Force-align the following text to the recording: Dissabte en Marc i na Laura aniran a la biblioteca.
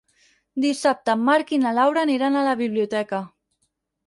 Dissabte 0.63 1.13
en 1.17 1.21
Marc 1.27 1.53
i 1.57 1.59
na 1.67 1.75
Laura 1.81 2.01
aniran 2.07 2.39
a 2.41 2.47
la 2.49 2.57
biblioteca. 2.63 3.23